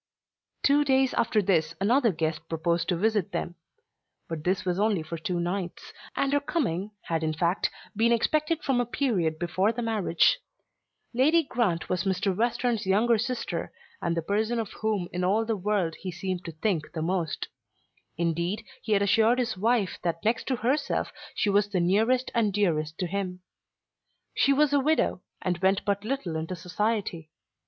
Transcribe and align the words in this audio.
Two 0.63 0.83
days 0.83 1.13
after 1.13 1.43
this 1.43 1.75
another 1.79 2.11
guest 2.11 2.49
proposed 2.49 2.89
to 2.89 2.95
visit 2.97 3.31
them. 3.31 3.53
But 4.27 4.43
this 4.43 4.65
was 4.65 4.79
only 4.79 5.03
for 5.03 5.15
two 5.19 5.39
nights, 5.39 5.93
and 6.15 6.33
her 6.33 6.39
coming 6.39 6.89
had 7.03 7.23
in 7.23 7.33
fact 7.33 7.69
been 7.95 8.11
expected 8.11 8.63
from 8.63 8.81
a 8.81 8.85
period 8.87 9.37
before 9.37 9.71
the 9.71 9.83
marriage. 9.83 10.39
Lady 11.13 11.43
Grant 11.43 11.87
was 11.87 12.03
Mr. 12.05 12.35
Western's 12.35 12.87
younger 12.87 13.19
sister, 13.19 13.71
and 14.01 14.17
the 14.17 14.23
person 14.23 14.57
of 14.57 14.71
whom 14.73 15.07
in 15.13 15.23
all 15.23 15.45
the 15.45 15.55
world 15.55 15.93
he 15.99 16.09
seemed 16.11 16.43
to 16.45 16.51
think 16.51 16.93
the 16.93 17.03
most. 17.03 17.49
Indeed 18.17 18.65
he 18.81 18.93
had 18.93 19.03
assured 19.03 19.37
his 19.37 19.55
wife 19.55 19.99
that 20.01 20.25
next 20.25 20.47
to 20.47 20.55
herself 20.55 21.13
she 21.35 21.51
was 21.51 21.69
the 21.69 21.79
nearest 21.79 22.31
and 22.33 22.47
the 22.47 22.53
dearest 22.53 22.97
to 22.97 23.05
him. 23.05 23.41
She 24.33 24.51
was 24.51 24.73
a 24.73 24.79
widow, 24.79 25.21
and 25.43 25.59
went 25.59 25.85
but 25.85 26.03
little 26.03 26.37
into 26.37 26.55
society. 26.55 27.29